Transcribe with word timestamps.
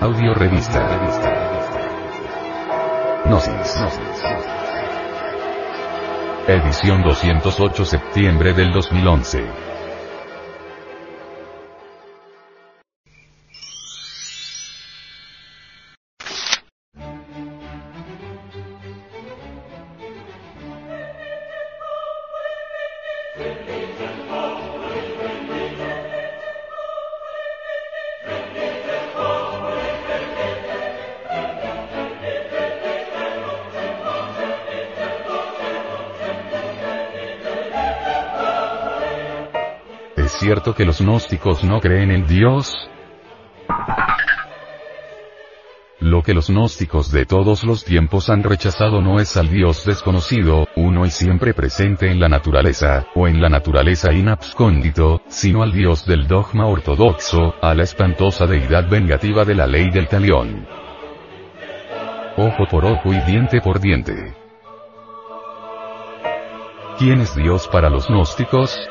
Audio 0.00 0.32
Revista. 0.32 0.80
Gnosis. 3.24 3.76
Edición 6.46 7.02
208 7.02 7.84
septiembre 7.84 8.52
del 8.52 8.72
2011. 8.72 9.68
Cierto 40.38 40.74
que 40.74 40.84
los 40.84 41.00
gnósticos 41.00 41.64
no 41.64 41.80
creen 41.80 42.10
en 42.10 42.26
Dios? 42.26 42.88
Lo 46.00 46.22
que 46.22 46.32
los 46.32 46.48
gnósticos 46.48 47.10
de 47.10 47.26
todos 47.26 47.64
los 47.64 47.84
tiempos 47.84 48.30
han 48.30 48.44
rechazado 48.44 49.02
no 49.02 49.18
es 49.18 49.36
al 49.36 49.48
Dios 49.48 49.84
desconocido, 49.84 50.68
uno 50.76 51.04
y 51.04 51.10
siempre 51.10 51.54
presente 51.54 52.08
en 52.08 52.20
la 52.20 52.28
naturaleza, 52.28 53.06
o 53.16 53.26
en 53.26 53.42
la 53.42 53.48
naturaleza 53.48 54.12
inabscóndito, 54.12 55.22
sino 55.26 55.64
al 55.64 55.72
Dios 55.72 56.06
del 56.06 56.28
dogma 56.28 56.66
ortodoxo, 56.66 57.54
a 57.60 57.74
la 57.74 57.82
espantosa 57.82 58.46
deidad 58.46 58.88
vengativa 58.88 59.44
de 59.44 59.56
la 59.56 59.66
ley 59.66 59.90
del 59.90 60.06
talión. 60.06 60.68
Ojo 62.36 62.66
por 62.70 62.84
ojo 62.84 63.12
y 63.12 63.20
diente 63.22 63.60
por 63.60 63.80
diente. 63.80 64.34
¿Quién 66.96 67.20
es 67.22 67.34
Dios 67.34 67.66
para 67.66 67.90
los 67.90 68.06
gnósticos? 68.06 68.88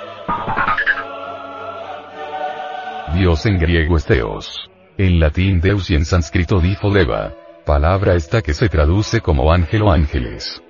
Dios 3.17 3.47
en 3.47 3.57
griego 3.57 3.97
es 3.97 4.05
Theos. 4.05 4.69
En 4.95 5.19
latín 5.19 5.59
Deus 5.59 5.89
y 5.89 5.95
en 5.95 6.05
sánscrito 6.05 6.59
Difo 6.59 6.91
Deva. 6.91 7.33
Palabra 7.65 8.13
esta 8.13 8.43
que 8.43 8.53
se 8.53 8.69
traduce 8.69 9.21
como 9.21 9.51
ángel 9.51 9.81
o 9.81 9.91
ángeles. 9.91 10.61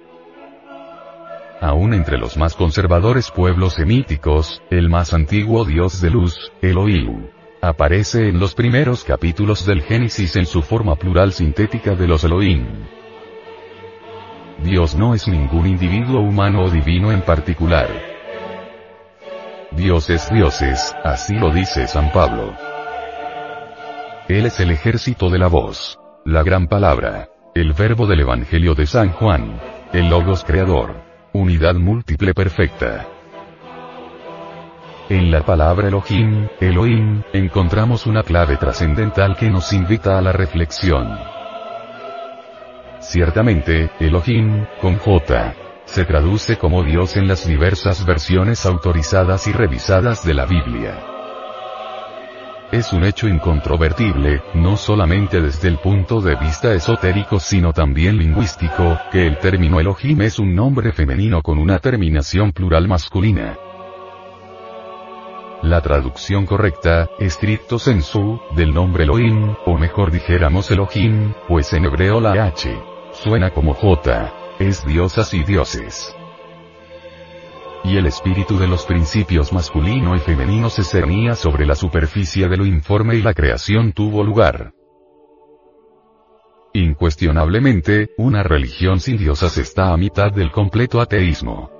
Aún 1.59 1.93
entre 1.93 2.17
los 2.17 2.37
más 2.37 2.55
conservadores 2.55 3.31
pueblos 3.31 3.73
semíticos, 3.73 4.61
el 4.69 4.87
más 4.87 5.13
antiguo 5.13 5.65
dios 5.65 5.99
de 5.99 6.09
luz, 6.09 6.53
Elohim, 6.61 7.27
aparece 7.61 8.29
en 8.29 8.39
los 8.39 8.55
primeros 8.55 9.03
capítulos 9.03 9.65
del 9.65 9.81
Génesis 9.81 10.37
en 10.37 10.45
su 10.45 10.61
forma 10.61 10.95
plural 10.95 11.33
sintética 11.33 11.95
de 11.95 12.07
los 12.07 12.23
Elohim. 12.23 12.65
Dios 14.63 14.95
no 14.95 15.13
es 15.13 15.27
ningún 15.27 15.67
individuo 15.67 16.21
humano 16.21 16.63
o 16.63 16.69
divino 16.69 17.11
en 17.11 17.21
particular. 17.23 18.16
Dios 19.71 20.09
es 20.09 20.29
dioses, 20.29 20.95
así 21.03 21.35
lo 21.35 21.51
dice 21.51 21.87
San 21.87 22.11
Pablo. 22.11 22.55
Él 24.27 24.45
es 24.45 24.59
el 24.59 24.71
ejército 24.71 25.29
de 25.29 25.39
la 25.39 25.47
voz, 25.47 25.99
la 26.25 26.41
gran 26.41 26.67
palabra, 26.67 27.29
el 27.53 27.73
verbo 27.73 28.07
del 28.07 28.21
Evangelio 28.21 28.75
de 28.75 28.85
San 28.85 29.11
Juan, 29.11 29.59
el 29.93 30.09
Logos 30.09 30.43
creador, 30.43 30.95
unidad 31.33 31.75
múltiple 31.75 32.33
perfecta. 32.33 33.07
En 35.09 35.31
la 35.31 35.45
palabra 35.45 35.87
Elohim, 35.87 36.47
Elohim, 36.59 37.23
encontramos 37.33 38.05
una 38.07 38.23
clave 38.23 38.57
trascendental 38.57 39.35
que 39.37 39.49
nos 39.49 39.71
invita 39.73 40.17
a 40.17 40.21
la 40.21 40.31
reflexión. 40.31 41.17
Ciertamente, 42.99 43.91
Elohim, 43.99 44.65
con 44.81 44.97
J, 44.97 45.53
se 45.87 46.05
traduce 46.05 46.57
como 46.57 46.83
Dios 46.83 47.17
en 47.17 47.27
las 47.27 47.47
diversas 47.47 48.05
versiones 48.05 48.65
autorizadas 48.65 49.47
y 49.47 49.53
revisadas 49.53 50.23
de 50.23 50.33
la 50.33 50.45
Biblia. 50.45 51.03
Es 52.71 52.91
un 52.91 53.05
hecho 53.05 53.29
incontrovertible, 53.29 54.43
no 54.53 54.75
solamente 54.75 55.41
desde 55.41 55.69
el 55.69 55.77
punto 55.77 56.19
de 56.19 56.35
vista 56.35 56.73
esotérico 56.73 57.39
sino 57.39 57.71
también 57.71 58.17
lingüístico, 58.17 58.99
que 59.09 59.25
el 59.25 59.39
término 59.39 59.79
Elohim 59.79 60.21
es 60.21 60.37
un 60.37 60.53
nombre 60.53 60.91
femenino 60.91 61.41
con 61.41 61.57
una 61.57 61.79
terminación 61.79 62.51
plural 62.51 62.87
masculina. 62.89 63.57
La 65.63 65.81
traducción 65.81 66.45
correcta, 66.45 67.09
estricto 67.17 67.79
sensu, 67.79 68.39
del 68.55 68.73
nombre 68.73 69.05
Elohim, 69.05 69.55
o 69.65 69.77
mejor 69.77 70.11
dijéramos 70.11 70.69
Elohim, 70.69 71.33
pues 71.47 71.71
en 71.71 71.85
hebreo 71.85 72.19
la 72.19 72.33
H, 72.33 72.77
suena 73.13 73.51
como 73.51 73.73
J, 73.73 74.36
es 74.59 74.85
diosas 74.85 75.33
y 75.33 75.43
dioses. 75.43 76.15
Y 77.83 77.97
el 77.97 78.07
espíritu 78.07 78.57
de 78.57 78.67
los 78.67 78.85
principios 78.85 79.53
masculino 79.53 80.15
y 80.15 80.19
femenino 80.19 80.69
se 80.69 80.83
cernía 80.83 81.35
sobre 81.35 81.65
la 81.65 81.75
superficie 81.75 82.47
de 82.47 82.57
lo 82.57 82.65
informe 82.65 83.15
y 83.15 83.21
la 83.21 83.33
creación 83.33 83.93
tuvo 83.93 84.23
lugar. 84.23 84.73
Incuestionablemente, 86.73 88.09
una 88.17 88.43
religión 88.43 88.99
sin 88.99 89.17
diosas 89.17 89.57
está 89.57 89.93
a 89.93 89.97
mitad 89.97 90.31
del 90.31 90.51
completo 90.51 90.99
ateísmo. 90.99 91.76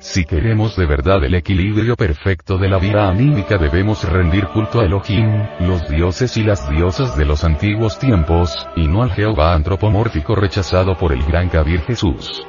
Si 0.00 0.24
queremos 0.24 0.76
de 0.76 0.86
verdad 0.86 1.24
el 1.24 1.34
equilibrio 1.34 1.96
perfecto 1.96 2.56
de 2.56 2.68
la 2.68 2.78
vida 2.78 3.08
anímica 3.08 3.58
debemos 3.58 4.08
rendir 4.08 4.46
culto 4.46 4.80
a 4.80 4.84
Elohim, 4.84 5.44
los 5.58 5.88
dioses 5.88 6.36
y 6.36 6.44
las 6.44 6.70
diosas 6.70 7.16
de 7.16 7.24
los 7.24 7.42
antiguos 7.42 7.98
tiempos, 7.98 8.54
y 8.76 8.86
no 8.86 9.02
al 9.02 9.10
Jehová 9.10 9.54
antropomórfico 9.54 10.36
rechazado 10.36 10.96
por 10.96 11.12
el 11.12 11.24
gran 11.24 11.48
Kabir 11.48 11.80
Jesús. 11.80 12.46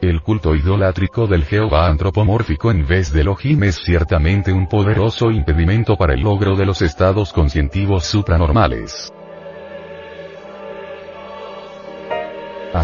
El 0.00 0.22
culto 0.22 0.54
idolátrico 0.54 1.26
del 1.26 1.44
Jehová 1.44 1.86
antropomórfico 1.86 2.70
en 2.70 2.86
vez 2.86 3.12
de 3.12 3.20
Elohim 3.20 3.64
es 3.64 3.76
ciertamente 3.84 4.52
un 4.52 4.66
poderoso 4.66 5.30
impedimento 5.30 5.96
para 5.96 6.14
el 6.14 6.20
logro 6.20 6.56
de 6.56 6.64
los 6.64 6.80
estados 6.80 7.30
conscientivos 7.30 8.06
supranormales. 8.06 9.12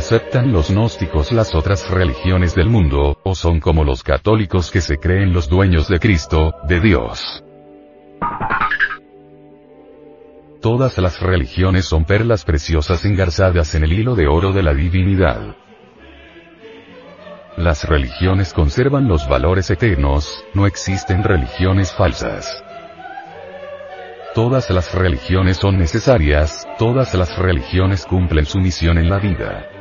¿Aceptan 0.01 0.51
los 0.51 0.71
gnósticos 0.71 1.31
las 1.31 1.55
otras 1.55 1.91
religiones 1.91 2.55
del 2.55 2.71
mundo, 2.71 3.19
o 3.23 3.35
son 3.35 3.61
como 3.61 3.85
los 3.85 4.03
católicos 4.03 4.71
que 4.71 4.81
se 4.81 4.97
creen 4.97 5.35
los 5.35 5.47
dueños 5.47 5.89
de 5.89 5.99
Cristo, 5.99 6.55
de 6.67 6.81
Dios? 6.81 7.45
Todas 10.63 10.97
las 10.97 11.21
religiones 11.21 11.85
son 11.85 12.07
perlas 12.07 12.47
preciosas 12.47 13.05
engarzadas 13.05 13.75
en 13.75 13.85
el 13.85 13.93
hilo 13.93 14.15
de 14.15 14.27
oro 14.27 14.55
de 14.55 14.63
la 14.63 14.73
divinidad. 14.73 15.55
Las 17.59 17.87
religiones 17.87 18.55
conservan 18.55 19.07
los 19.07 19.29
valores 19.29 19.71
eternos, 19.71 20.43
no 20.55 20.65
existen 20.67 21.23
religiones 21.23 21.93
falsas. 21.93 22.65
Todas 24.35 24.71
las 24.71 24.95
religiones 24.95 25.59
son 25.59 25.77
necesarias, 25.79 26.67
todas 26.79 27.13
las 27.15 27.37
religiones 27.37 28.07
cumplen 28.07 28.47
su 28.47 28.61
misión 28.61 28.97
en 28.97 29.11
la 29.11 29.19
vida. 29.19 29.80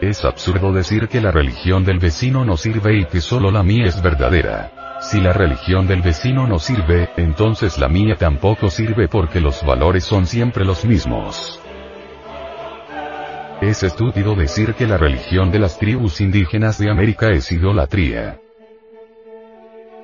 Es 0.00 0.24
absurdo 0.24 0.72
decir 0.72 1.08
que 1.08 1.20
la 1.20 1.32
religión 1.32 1.84
del 1.84 1.98
vecino 1.98 2.44
no 2.44 2.56
sirve 2.56 3.00
y 3.00 3.04
que 3.06 3.20
solo 3.20 3.50
la 3.50 3.64
mía 3.64 3.86
es 3.86 4.00
verdadera. 4.00 4.98
Si 5.00 5.20
la 5.20 5.32
religión 5.32 5.88
del 5.88 6.02
vecino 6.02 6.46
no 6.46 6.60
sirve, 6.60 7.10
entonces 7.16 7.78
la 7.78 7.88
mía 7.88 8.14
tampoco 8.14 8.70
sirve 8.70 9.08
porque 9.08 9.40
los 9.40 9.64
valores 9.64 10.04
son 10.04 10.26
siempre 10.26 10.64
los 10.64 10.84
mismos. 10.84 11.60
Es 13.60 13.82
estúpido 13.82 14.36
decir 14.36 14.74
que 14.74 14.86
la 14.86 14.98
religión 14.98 15.50
de 15.50 15.58
las 15.58 15.80
tribus 15.80 16.20
indígenas 16.20 16.78
de 16.78 16.90
América 16.90 17.30
es 17.30 17.50
idolatría. 17.50 18.40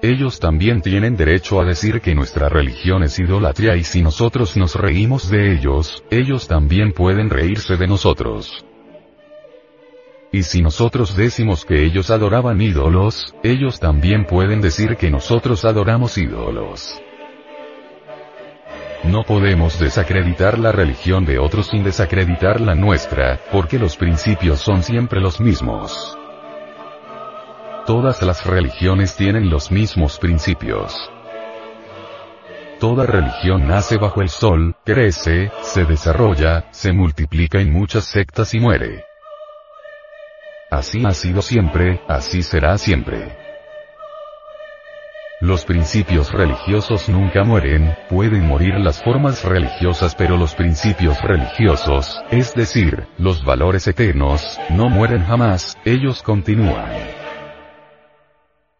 Ellos 0.02 0.40
también 0.40 0.82
tienen 0.82 1.16
derecho 1.16 1.60
a 1.60 1.64
decir 1.64 2.00
que 2.00 2.16
nuestra 2.16 2.48
religión 2.48 3.04
es 3.04 3.16
idolatría 3.20 3.76
y 3.76 3.84
si 3.84 4.02
nosotros 4.02 4.56
nos 4.56 4.74
reímos 4.74 5.30
de 5.30 5.52
ellos, 5.52 6.02
ellos 6.10 6.48
también 6.48 6.92
pueden 6.92 7.30
reírse 7.30 7.76
de 7.76 7.86
nosotros. 7.86 8.64
Y 10.34 10.42
si 10.42 10.62
nosotros 10.62 11.14
decimos 11.14 11.64
que 11.64 11.84
ellos 11.84 12.10
adoraban 12.10 12.60
ídolos, 12.60 13.32
ellos 13.44 13.78
también 13.78 14.26
pueden 14.26 14.60
decir 14.60 14.96
que 14.96 15.08
nosotros 15.08 15.64
adoramos 15.64 16.18
ídolos. 16.18 17.00
No 19.04 19.22
podemos 19.22 19.78
desacreditar 19.78 20.58
la 20.58 20.72
religión 20.72 21.24
de 21.24 21.38
otros 21.38 21.68
sin 21.68 21.84
desacreditar 21.84 22.60
la 22.60 22.74
nuestra, 22.74 23.38
porque 23.52 23.78
los 23.78 23.96
principios 23.96 24.58
son 24.58 24.82
siempre 24.82 25.20
los 25.20 25.40
mismos. 25.40 26.18
Todas 27.86 28.20
las 28.22 28.44
religiones 28.44 29.14
tienen 29.14 29.50
los 29.50 29.70
mismos 29.70 30.18
principios. 30.18 30.96
Toda 32.80 33.06
religión 33.06 33.68
nace 33.68 33.98
bajo 33.98 34.20
el 34.20 34.30
sol, 34.30 34.74
crece, 34.84 35.52
se 35.62 35.84
desarrolla, 35.84 36.66
se 36.72 36.92
multiplica 36.92 37.60
en 37.60 37.72
muchas 37.72 38.06
sectas 38.06 38.52
y 38.52 38.58
muere. 38.58 39.13
Así 40.74 41.06
ha 41.06 41.12
sido 41.12 41.40
siempre, 41.40 42.00
así 42.08 42.42
será 42.42 42.76
siempre. 42.78 43.38
Los 45.40 45.64
principios 45.64 46.32
religiosos 46.32 47.08
nunca 47.08 47.44
mueren, 47.44 47.96
pueden 48.08 48.48
morir 48.48 48.74
las 48.80 49.00
formas 49.00 49.44
religiosas 49.44 50.16
pero 50.16 50.36
los 50.36 50.56
principios 50.56 51.22
religiosos, 51.22 52.20
es 52.32 52.54
decir, 52.54 53.06
los 53.18 53.44
valores 53.44 53.86
eternos, 53.86 54.58
no 54.70 54.88
mueren 54.88 55.24
jamás, 55.24 55.78
ellos 55.84 56.24
continúan. 56.24 56.90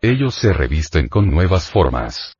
Ellos 0.03 0.35
se 0.35 0.53
revisten 0.53 1.07
con 1.09 1.31
nuevas 1.31 1.71
formas. 1.71 2.35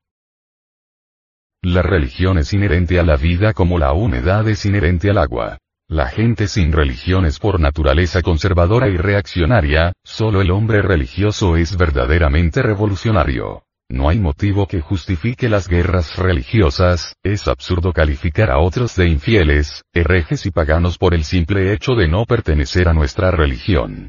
La 1.63 1.83
religión 1.83 2.39
es 2.39 2.53
inherente 2.53 2.99
a 2.99 3.05
la 3.05 3.15
vida 3.15 3.53
como 3.53 3.79
la 3.79 3.93
humedad 3.93 4.49
es 4.49 4.67
inherente 4.67 5.11
al 5.11 5.19
agua. 5.19 5.59
La 5.89 6.09
gente 6.09 6.49
sin 6.49 6.73
religión 6.73 7.27
es 7.27 7.39
por 7.39 7.61
naturaleza 7.61 8.23
conservadora 8.23 8.89
y 8.89 8.97
reaccionaria, 8.97 9.93
solo 10.03 10.41
el 10.41 10.51
hombre 10.51 10.81
religioso 10.81 11.57
es 11.59 11.77
verdaderamente 11.77 12.63
revolucionario. 12.63 13.65
No 13.91 14.09
hay 14.09 14.19
motivo 14.19 14.67
que 14.67 14.81
justifique 14.81 15.51
las 15.51 15.69
guerras 15.69 16.17
religiosas, 16.17 17.17
es 17.23 17.49
absurdo 17.49 17.93
calificar 17.93 18.51
a 18.51 18.61
otros 18.61 18.97
de 18.97 19.09
infieles, 19.09 19.83
herejes 19.93 20.47
y 20.47 20.51
paganos 20.51 20.97
por 20.97 21.13
el 21.13 21.23
simple 21.23 21.75
hecho 21.75 21.95
de 21.95 22.09
no 22.09 22.25
pertenecer 22.25 22.89
a 22.89 22.95
nuestra 22.95 23.31
religión. 23.31 24.09